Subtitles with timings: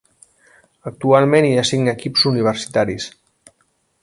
[0.91, 3.11] Actualment hi ha cinc equips universitaris.